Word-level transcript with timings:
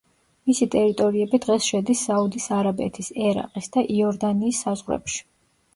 მისი 0.51 0.67
ტერიტორიები 0.75 1.39
დღეს 1.43 1.67
შედის 1.73 2.03
საუდის 2.09 2.49
არაბეთის, 2.59 3.11
ერაყის 3.29 3.73
და 3.77 3.87
იორდანიის 3.99 4.65
საზღვრებში. 4.69 5.25